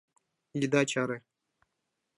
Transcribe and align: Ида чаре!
Ида 0.61 0.81
чаре! 0.91 1.17